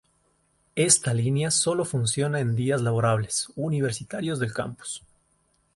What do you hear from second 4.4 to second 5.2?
campus.